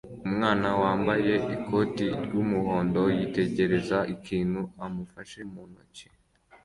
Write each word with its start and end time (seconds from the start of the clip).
Umwana 0.27 0.67
wambaye 0.81 1.33
ikoti 1.55 2.07
ry'umuhondo 2.23 3.01
yitegereza 3.17 3.97
ikintu 4.13 4.61
amufashe 4.85 5.39
mu 5.51 5.63
ntoki 5.71 6.07